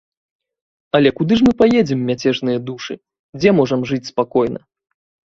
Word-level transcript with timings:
Але 0.99 1.09
куды 1.17 1.33
ж 1.41 1.43
мы 1.47 1.51
паедзем, 1.61 1.99
мяцежныя 2.09 2.59
душы, 2.69 2.93
дзе 3.39 3.49
можам 3.59 3.85
жыць 3.91 3.99
спакойна? 4.11 4.59